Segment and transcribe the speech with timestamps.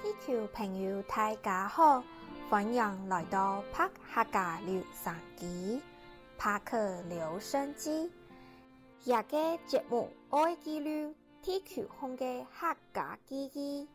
[0.00, 2.04] 地球朋友大家好，
[2.48, 5.82] 欢迎来到帕克客家留声机，
[6.38, 8.08] 帕克留声机。
[9.04, 13.88] 这个节目爱记录地球上的客家记忆。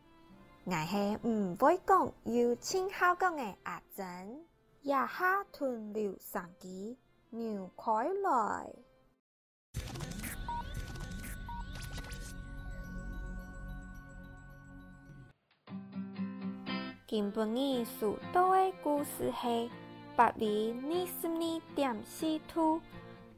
[0.64, 4.44] 我是唔会讲又亲好讲的阿珍，
[4.82, 6.98] 一下屯留声机，
[7.30, 8.70] 扭开来。
[17.14, 19.70] 今晡日数到的故事是
[20.16, 22.80] 八里二十二点四度，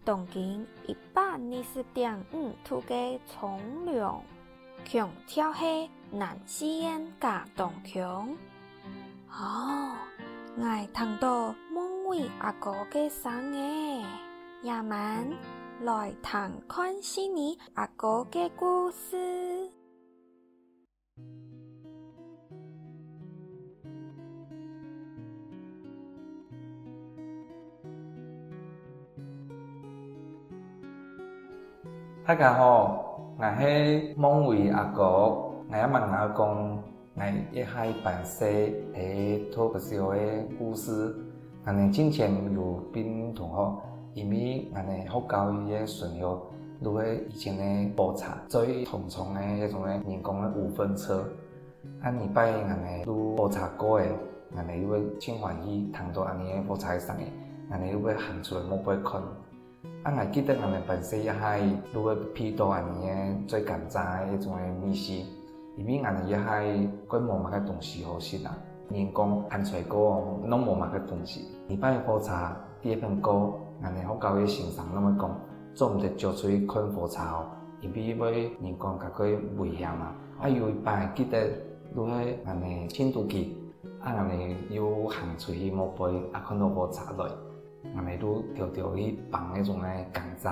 [0.02, 4.22] 东经一百二十点五度的从良，
[4.86, 5.62] 强调是
[6.10, 8.34] 南西燕加东强。
[9.28, 9.94] 哦，
[10.56, 14.02] 我听到孟伟阿哥的声诶，
[14.62, 15.36] 也们
[15.82, 19.70] 来谈看是你阿哥的故事。
[32.26, 35.04] 大家好，我是孟伟阿哥，
[35.70, 36.76] 我要问阿公，
[37.14, 38.44] 我一开本书
[38.92, 40.18] 喺托个小的
[40.58, 41.14] 故事，
[41.64, 43.82] 我哋之前有边同学，
[44.14, 46.48] 因为我哋学教育嘅时候，
[46.80, 51.24] 如果以前的火柴最通常的迄种的人工的五分车，
[52.02, 54.06] 啊，礼拜我哋都火柴过的，
[54.50, 57.28] 我哋又会真欢喜，听到安尼嘅火柴声音，
[57.70, 59.22] 我哋又会喊出来，莫不会困。
[60.02, 60.14] 啊！
[60.16, 65.26] 我记得我们本身也系如果批到安尼个最简单的迄种个秘辛，
[65.76, 68.56] 因为我们也系过无嘛个东西好食啦。
[68.88, 71.48] 人工含出来个拢无嘛个东西。
[71.66, 75.40] 礼拜火柴第一份歌，我们学校个先生那么讲，
[75.74, 77.46] 做毋得招出去看火柴哦，
[77.80, 78.30] 因为要
[78.62, 79.26] 人工较过
[79.58, 80.14] 危险嘛。
[80.40, 81.48] 啊，有一摆记得
[81.92, 82.14] 如果
[82.44, 83.56] 我们亲都去，
[84.00, 87.28] 啊，我们又行出去莫背，啊，看到火柴来。
[87.94, 90.50] 我们都调调去放那种诶甘蔗，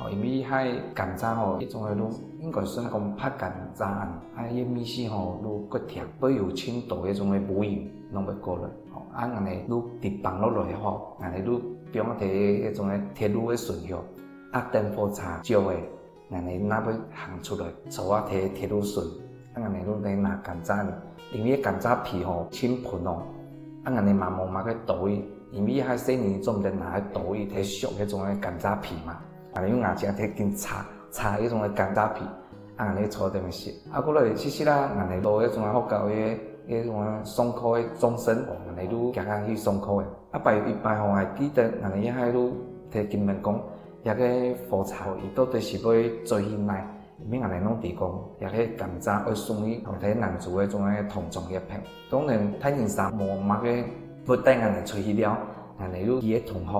[0.00, 2.10] 哦，因为迄甘蔗吼，迄种诶都
[2.40, 11.58] 应该算讲拍甘蔗，啊，迄米丝吼都骨甜，不有青岛迄种诶母盐拢要过来，哦，啊，我们都直放落来吼，我们都
[11.92, 13.94] 不用提迄种诶铁路诶顺序，
[14.52, 15.82] 啊，等火柴少诶，
[16.28, 19.06] 我们那要行出来，坐啊提铁路顺，
[19.54, 20.92] 啊，我们都来拿甘蔗呢，
[21.32, 23.22] 因为甘蔗皮吼轻喷哦，
[23.84, 25.22] 啊，我们嘛无嘛个倒伊。
[25.54, 29.18] 因为遐细年总毋得拿去倒伊，摕熟迄种诶甘蔗皮嘛，
[29.54, 32.24] 啊，用牙签摕紧擦擦迄种诶甘蔗皮，
[32.76, 33.72] 啊，安尼搓点食。
[33.92, 38.36] 啊，过来其实啦，安尼落迄种学校诶迄种松科诶钟声，
[38.76, 40.06] 安尼都行下去松科诶。
[40.32, 42.52] 啊，拜一拜吼，还记得安尼一下都
[42.92, 43.62] 摕金门讲，
[44.04, 46.84] 遐个火柴伊到底是要做啥来？
[47.26, 53.68] 因为安尼拢伫讲，遐个甘蔗会送伊后体男主迄种诶童装一片，当然太阳晒无嘛个。
[54.24, 55.38] 不等俺哋出去了，
[55.78, 56.72] 俺哋都几个同学，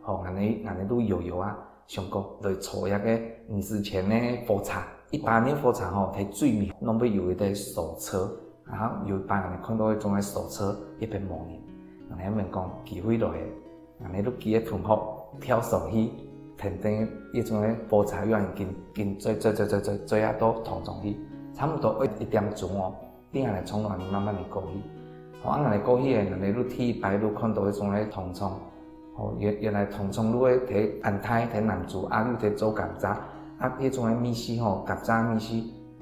[0.00, 8.30] 吼，俺哋俺哋都摇摇啊，上课来搓一个五十钱的火柴，一般的火柴吼，睇最面拢要有一台手车，
[8.64, 11.60] 然后有一班俺哋看到迄种个手车一边冒烟，
[12.10, 13.36] 俺哋问讲机会来个，
[14.04, 14.98] 俺哋都几个同学
[15.38, 16.10] 跳上去，
[16.56, 21.14] 停停一种个火柴，又紧紧追追追追追追啊到头上去，
[21.52, 22.94] 差不多一一点钟哦，
[23.30, 24.99] 等下来从哪里慢慢地过去。
[25.42, 28.52] 哦，啊，我哋过去诶，我哋都天白都看到迄种诶铜葱，
[29.16, 33.08] 哦，原原来铜葱都会摕安胎摕南珠，啊，你摕做甘蔗，
[33.58, 35.54] 啊，迄种诶米丝吼，甘蔗米丝，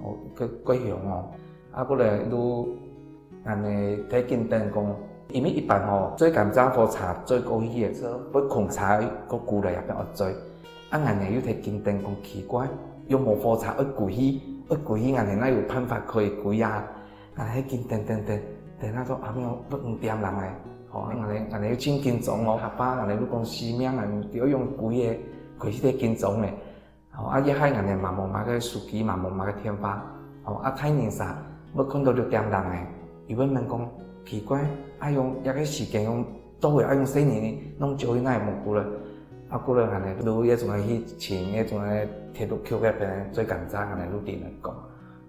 [0.02, 1.30] 哦，佮贵香哦，
[1.70, 2.68] 啊，过来都
[3.44, 4.96] 安尼摕紧灯讲，
[5.30, 12.66] 因为一般吼做甘蔗火柴做过去诶，说不控柴个久来也变恶做，啊，安尼又摕紧灯讲奇怪，
[13.06, 16.84] 用无火柴会贵起，会贵起，安尼哪有办法可以过啊？
[17.36, 18.36] 啊，迄紧灯灯灯。
[18.80, 20.52] 等下说阿喵不唔掂人诶，
[20.88, 25.18] 吼，安尼安尼要真紧张哦，阿爸安尼都讲死命，安尼要用贵个，
[25.58, 26.54] 贵些紧张诶，
[27.10, 30.00] 吼，啊一海安尼嘛无嘛个司机嘛无嘛个天发，
[30.44, 31.36] 吼，啊太年啥，
[31.74, 32.86] 要看到就掂人诶，
[33.26, 33.88] 伊问问讲
[34.24, 34.64] 奇怪，
[35.00, 36.24] 啊用一个时间用
[36.60, 38.86] 都会啊用细年弄少伊奈无过了，
[39.48, 44.72] 啊过来安尼都迄种去请迄种诶铁路桥那边最紧张安尼都点来讲，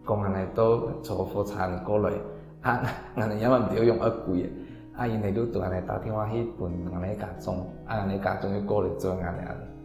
[0.07, 2.13] 讲安尼都坐火车过来。
[2.61, 2.83] 啊，
[3.15, 4.49] 我哋因为唔要用二贵嘅，
[4.97, 9.39] 啊，因为都对我哋打电话去问我哋家长，啊，我哋家长要过来做我哋安尼，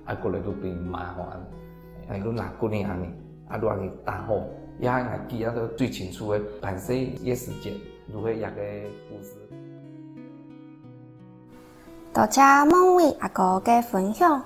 [0.05, 1.25] 啊，过来都变麻烦，
[2.09, 3.09] 啊，都拿过年安尼，
[3.49, 4.35] 啊，都安尼打好，
[4.81, 7.73] 也还记得都最清楚嘅，办事嘅时间，
[8.13, 8.49] 如何一个
[9.09, 9.37] 故事。
[12.13, 14.43] 多谢孟伟阿哥嘅分享，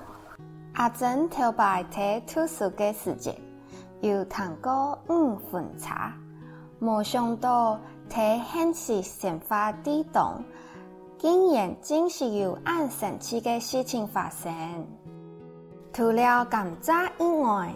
[0.73, 3.35] 阿珍头摆睇图书嘅时间，
[4.01, 6.13] 有谈过五分茶，
[6.77, 7.79] 没想到。
[8.09, 9.49] 在现实生活
[9.83, 10.43] 当中，
[11.17, 14.51] 竟然真是有按神奇的事情发生。
[15.93, 17.73] 除了甘蔗以外，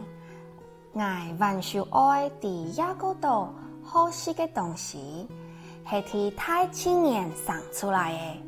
[0.94, 3.54] 我还想爱第二个多
[3.84, 5.28] 好吃的东西，
[5.86, 8.44] 是替太青年生出来的，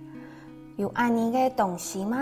[0.77, 2.17] 有安尼的东西吗？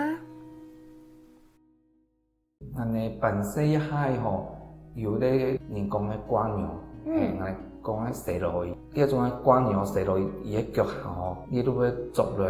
[2.76, 4.46] 安尼板西一海吼，
[4.96, 6.68] 有咧人工的蜗牛，
[7.06, 12.48] 嘿，来讲个西路伊，迄种个蜗牛西路伊，伊个脚下吼，伊都要做落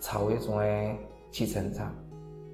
[0.00, 0.98] 炒迄种诶
[1.30, 1.90] 七层塔，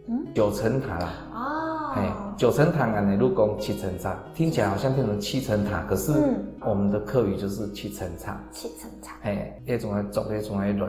[0.08, 2.02] 嗯，九层塔啦，哦，嘿，
[2.36, 6.12] 九层塔安尼如讲七层塔，听起来好像变成七层塔，可是
[6.60, 10.88] 我们的客语就是七层塔，七层塔，嘿，迄种个做迄种个落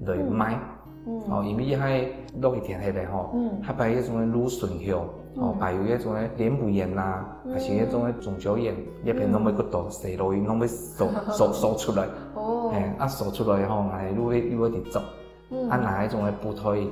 [0.00, 0.58] 落麦，
[1.04, 2.06] 哦，因为伊海
[2.40, 4.94] 落去田迄个吼，嗯，它摆迄种个芦笋叶。
[5.34, 12.06] 哦，排有迄种诶莲雾盐呐，还是迄种诶种椒盐，叶片拢要骨头，洗落去拢要扫扫扫出来。
[12.34, 15.02] 哦，嘿，啊扫出来吼，哎，愈会愈会伫做。
[15.50, 16.86] 嗯，啊拿迄种诶布推，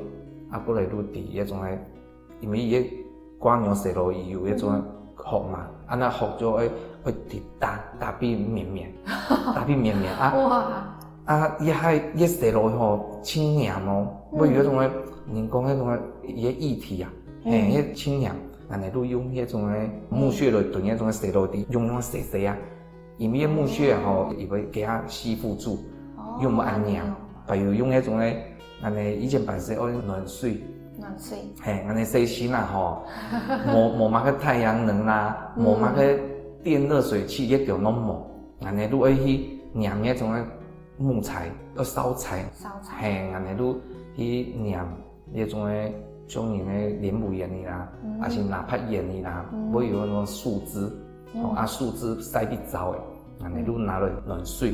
[0.50, 1.78] 啊过来愈伫迄种诶，
[2.40, 2.86] 因为伊个
[3.40, 4.82] 蜗牛洗落去有迄种
[5.16, 6.70] 糊嘛，啊那糊就会
[7.04, 8.90] 会伫打打变绵绵，
[9.54, 10.96] 打变绵绵啊。
[11.30, 11.36] 哇！
[11.36, 14.90] 啊伊还伊洗落去吼，清凉哦，不有迄种诶，
[15.32, 17.12] 人讲迄种诶伊个液体啊。
[17.44, 18.34] 嘿，迄清凉，
[18.68, 22.56] 安尼都用迄种诶木屑来炖迄种诶洗落地，用用洗洗啊，
[23.16, 25.78] 因为木屑吼，伊会给它吸附住，
[26.42, 27.06] 又无安凉。
[27.46, 28.44] 还有用迄种诶，
[28.82, 30.62] 安尼以前办事爱暖水，
[30.98, 33.02] 暖水，嘿，安尼洗身啊吼，
[33.72, 36.02] 无无嘛个太阳能啦，无嘛个
[36.62, 38.26] 电热水器，一条拢无，
[38.64, 40.44] 安尼都爱去酿迄种诶
[41.00, 43.76] 木材，要烧柴，烧柴，嘿，安尼都
[44.14, 44.86] 去酿
[45.34, 45.92] 迄种诶。
[46.28, 50.88] 种人的莲雾盐哩啦，还、嗯、是哪怕盐哩啦，我、嗯、有那种树枝，
[51.34, 52.98] 嗯、哦啊树枝晒得糟诶，
[53.42, 54.70] 安尼都拿来暖水，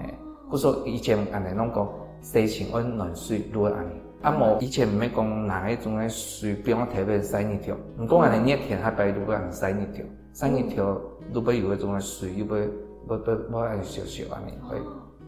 [0.00, 0.14] 诶、嗯，
[0.50, 1.88] 不说以前安尼拢讲
[2.20, 3.92] 洗身温暖水都会安尼，
[4.22, 11.00] 啊无以前唔免讲拿迄种诶水不用特别晒一条，唔讲安尼热天还白如果安晒一条，晒一条
[11.32, 14.76] 如果有迄种诶水又要要要要安烧烧安尼会，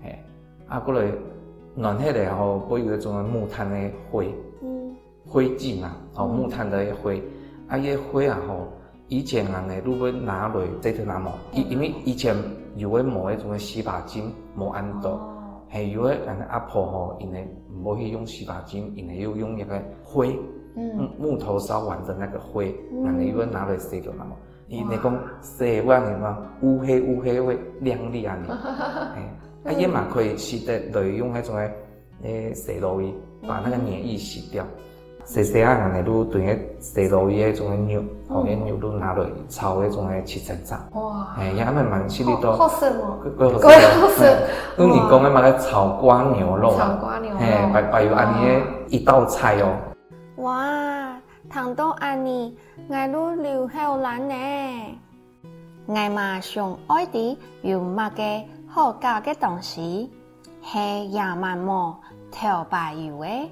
[0.04, 0.18] 诶，
[0.68, 1.10] 啊过来
[1.74, 4.34] 暖迄个吼，不有迄种诶木炭的灰。
[5.24, 7.22] 灰烬嘛，哦，木炭的灰，
[7.68, 8.66] 嗯、啊，迄灰啊吼，
[9.08, 12.34] 以前人诶，如果拿来这条拿毛，因因为以前
[12.76, 15.20] 有诶磨迄种洗发精无安多，
[15.68, 17.48] 还有诶人阿婆吼，因为
[17.82, 20.36] 无去用洗发精，因为又用一个灰，
[20.76, 28.48] 嗯，木头烧完的那个灰，人哋又拿来洗条拿毛，伊你讲洗完你嘛，乌黑乌黑会亮丽啊你，
[29.64, 31.72] 啊也蛮可以洗得来用迄种诶
[32.24, 33.12] 诶洗露液，
[33.46, 34.64] 把那个黏液洗掉。
[35.24, 40.84] 细细啊，安尼都炖个洗露液迄种诶肉，吼，迄牛都拿来炒迄种诶七层塔。
[40.98, 41.36] 哇！
[41.38, 42.52] 哎，也蛮蛮犀利多。
[42.56, 43.18] 好食哦！
[43.38, 44.36] 好食，好食。
[44.76, 46.76] 跟你讲的嘛，个炒瓜牛肉。
[46.76, 47.38] 炒瓜牛肉。
[47.38, 49.76] 嘿，摆摆有安尼个一道菜哦。
[50.42, 51.16] 哇，
[51.48, 52.56] 糖到安尼，
[52.88, 53.72] 我都流口
[54.02, 54.98] 水呢。
[55.86, 60.10] 我嘛想爱的有乜个好搞的东西，
[60.62, 61.94] 系亚麻毛
[62.30, 63.50] 调白油诶。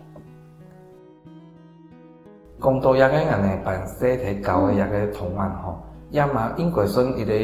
[2.59, 5.79] 讲到一个安尼办事体教的一个图案吼，
[6.09, 7.35] 也嘛应该算一个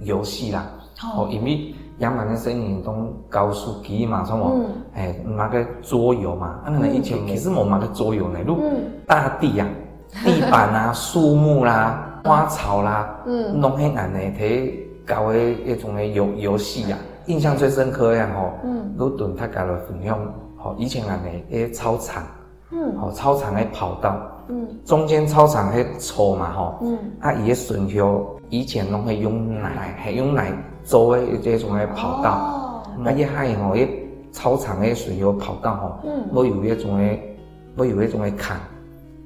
[0.00, 0.70] 游戏啦。
[1.16, 2.94] 哦，因为也嘛那些人都
[3.30, 8.58] 教书机嘛，什么，哎，那个桌游嘛，啊，那以前其实冇那个桌游呢，如
[9.06, 9.66] 大地呀、
[10.22, 20.18] 地板啊、树木啦、花草啦，嗯，弄起安尼体搞的一种的游游戏呀，印象最深刻呀吼，嗯，都等他搞了分享，
[20.56, 22.24] 吼，以前安尼诶操场，
[22.70, 24.16] 嗯，吼操场诶跑道。
[24.48, 28.02] 嗯，中间操场迄粗嘛吼，嗯，啊伊个笋叶
[28.48, 30.52] 以前拢会用奶，系用奶
[30.82, 33.88] 做诶这种诶跑道，哦、啊伊海吼，迄
[34.32, 37.36] 操场诶笋叶跑道吼，嗯，我有迄种诶，
[37.76, 38.58] 我有迄种诶坎，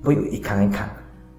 [0.04, 0.88] 我有一坎一坎，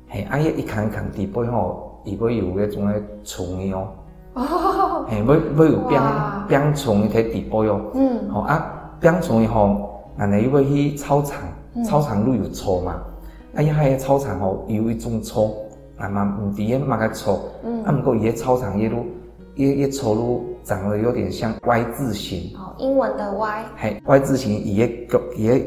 [0.10, 3.90] 嘿，啊伊一坎一坎底部吼，伊会有迄种诶虫哦，
[4.38, 6.01] 哦，嘿，要要有变
[6.48, 11.41] 变虫喺底部哟，嗯，吼啊变虫以后，安尼伊会去操场，
[11.84, 13.01] 操场路有草嘛。
[13.56, 15.50] 哎呀，迄个操场吼有一种草，
[15.98, 17.34] 啊嘛毋伫个嘛个草，
[17.84, 19.06] 啊毋过伊个操场一路
[19.56, 22.51] 一一草路长得有点像 Y 字形。
[22.56, 23.65] 哦，英文的 Y。
[23.75, 25.60] 嘿，Y 字形伊个伊个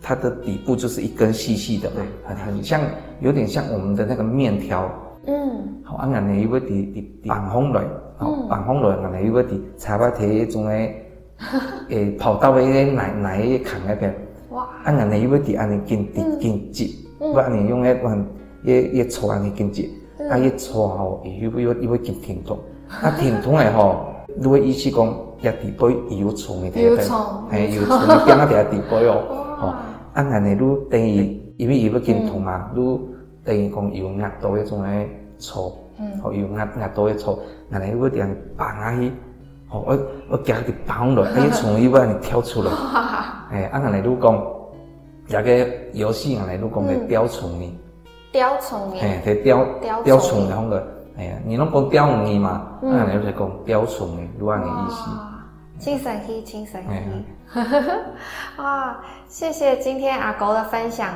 [0.00, 2.80] 它的底部就是一根细细的，对，很很像，
[3.20, 4.88] 有点像我们的那个面条。
[5.28, 5.82] 嗯。
[5.84, 7.82] 好，啊，安尼伊会伫伫板风来，
[8.16, 11.04] 好，板风来，安尼伊会伫柴瓦体迄种诶，
[11.90, 14.14] 诶，跑道诶个奶奶个坑那边。
[14.50, 14.62] 哇。
[14.64, 17.04] 啊，安尼伊会伫安尼紧紧紧挤。
[17.18, 18.26] 不然你用迄款
[18.64, 19.90] 一一搓安尼经济，
[20.30, 22.56] 啊一搓吼，伊会伊会伊会紧挺痛，
[22.88, 24.06] 啊挺痛诶吼，
[24.40, 27.16] 如果意思讲也底杯有虫的，有虫，
[27.50, 29.24] 哎，有虫，你点啊点啊底杯哦，
[29.60, 29.66] 哦，
[30.14, 33.00] 啊，安尼愈等于因为伊要紧痛嘛，愈
[33.48, 35.72] 等于讲有压到迄种诶草，
[36.22, 37.38] 哦，有压压到迄草，
[37.72, 38.28] 安尼愈点
[38.58, 39.10] 放下去，
[39.70, 42.70] 哦，我我夹啲绑落，迄虫伊要安尼跳出来，
[43.50, 44.46] 哎，啊，安尼愈讲，
[45.28, 47.78] 一个游戏安尼愈讲个雕虫呢，
[48.30, 49.64] 雕虫呢，哎，系雕
[50.04, 50.86] 雕虫那个。
[51.16, 52.78] 哎呀，你拢讲雕鱼嘛？
[52.82, 55.10] 嗯，那你就讲雕虫诶，有安尼意思。
[55.78, 57.58] 精神奇，真神奇。
[58.58, 61.08] 哇，谢谢今天阿狗的分享，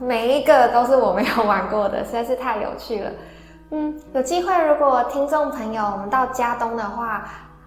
[0.00, 3.10] 每一个都是我没有玩过的，实在是太有趣了。
[3.70, 7.24] 嗯，有机会如果听众朋友我们到佳冬的话，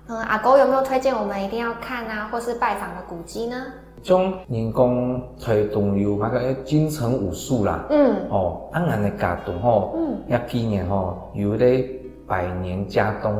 [0.07, 3.55] 嗯，阿狗有没有推荐我们一定要看啊，或是拜访的古迹呢？
[4.03, 11.89] 种人工推动有那个金城武术啦，嗯，哦，安安的佳冬吼，嗯，也纪念吼有咧
[12.27, 13.33] 百年佳冬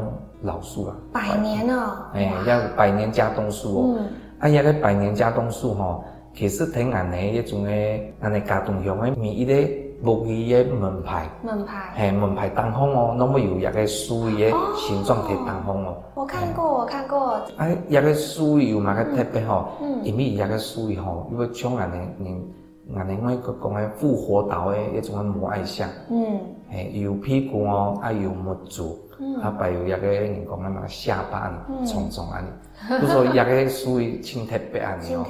[0.43, 4.07] 老树啦，百年哦，哎，要百年佳冬树哦，嗯，
[4.39, 9.53] 啊，遐个百年佳冬树吼，其实挺安尼一种诶，安尼佳冬乡诶每一个
[10.01, 15.95] 木鱼诶门牌，门牌，嘿，门牌当风哦，拢会有一个树诶形状喺当风哦。
[16.15, 17.39] 我看过，我看过。
[17.57, 19.67] 哎，一个树有嘛个特别吼，
[20.03, 28.97] 因为一个树吼，因为像安尼，人安尼我个讲诶复活岛诶一种摩艾像，嗯，嘿，有屁股哦，啊有木柱，
[29.41, 31.53] 啊摆有一个人讲诶嘛下巴
[31.85, 35.23] 重重安尼，就说一个树青特别安尼哦。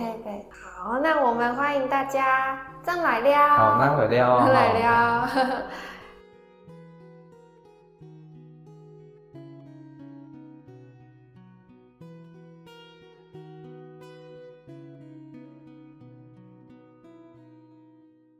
[0.83, 2.57] 好，那我们欢迎大家。
[2.85, 5.29] 真来了，好，那回了， 来了。